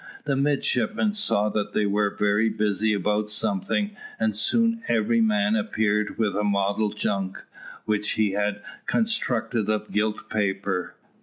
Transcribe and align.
The 0.23 0.35
midshipmen 0.35 1.13
saw 1.13 1.49
that 1.49 1.73
they 1.73 1.85
were 1.85 2.09
very 2.17 2.49
busy 2.49 2.91
about 2.91 3.29
something, 3.29 3.95
and 4.19 4.35
soon 4.35 4.81
every 4.87 5.21
man 5.21 5.55
appeared 5.55 6.17
with 6.17 6.35
a 6.35 6.43
model 6.43 6.89
junk, 6.89 7.43
which 7.85 8.13
he 8.13 8.31
had 8.31 8.63
constructed 8.87 9.69
of 9.69 9.91
gilt 9.91 10.27
paper. 10.27 10.95